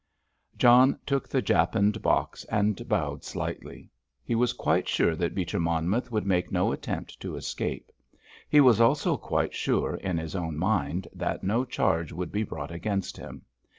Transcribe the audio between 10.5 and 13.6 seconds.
mind that no charge would be brought against him.